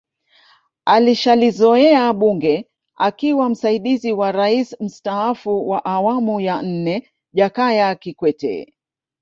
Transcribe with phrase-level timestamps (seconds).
[0.85, 8.73] Alishalizoea bunge akiwa msaidizi wa raisi mstaafu wa awamu ya nne Jakaya Kikwete